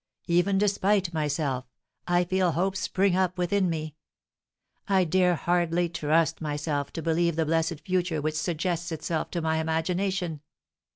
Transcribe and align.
Even 0.25 0.57
despite 0.57 1.13
myself, 1.13 1.67
I 2.07 2.23
feel 2.23 2.53
hope 2.53 2.75
spring 2.75 3.15
up 3.15 3.37
within 3.37 3.69
me. 3.69 3.97
I 4.87 5.03
dare 5.03 5.35
hardly 5.35 5.89
trust 5.89 6.41
myself 6.41 6.91
to 6.93 7.03
believe 7.03 7.35
the 7.35 7.45
blessed 7.45 7.81
future 7.81 8.19
which 8.19 8.33
suggests 8.33 8.91
itself 8.91 9.29
to 9.29 9.43
my 9.43 9.57
imagination." 9.57 10.41